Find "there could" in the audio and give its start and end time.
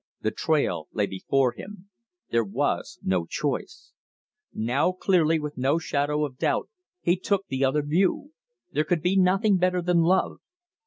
8.71-9.03